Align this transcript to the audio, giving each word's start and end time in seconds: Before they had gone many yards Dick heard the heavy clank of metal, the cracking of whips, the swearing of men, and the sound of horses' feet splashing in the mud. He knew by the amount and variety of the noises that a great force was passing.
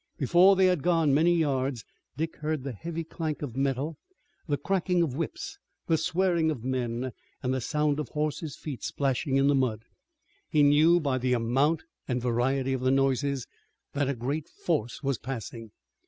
Before 0.17 0.55
they 0.55 0.65
had 0.65 0.81
gone 0.81 1.13
many 1.13 1.35
yards 1.37 1.85
Dick 2.17 2.37
heard 2.37 2.63
the 2.63 2.71
heavy 2.71 3.03
clank 3.03 3.43
of 3.43 3.55
metal, 3.55 3.99
the 4.47 4.57
cracking 4.57 5.03
of 5.03 5.13
whips, 5.13 5.59
the 5.85 5.95
swearing 5.95 6.49
of 6.49 6.63
men, 6.63 7.11
and 7.43 7.53
the 7.53 7.61
sound 7.61 7.99
of 7.99 8.09
horses' 8.09 8.55
feet 8.57 8.81
splashing 8.83 9.35
in 9.37 9.45
the 9.45 9.53
mud. 9.53 9.83
He 10.49 10.63
knew 10.63 10.99
by 10.99 11.19
the 11.19 11.33
amount 11.33 11.83
and 12.07 12.19
variety 12.19 12.73
of 12.73 12.81
the 12.81 12.89
noises 12.89 13.45
that 13.93 14.09
a 14.09 14.15
great 14.15 14.49
force 14.49 15.03
was 15.03 15.19
passing. 15.19 15.69